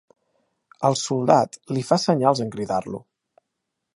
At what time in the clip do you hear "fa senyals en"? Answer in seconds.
1.91-2.51